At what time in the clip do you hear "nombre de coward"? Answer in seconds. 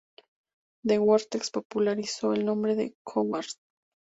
2.43-3.45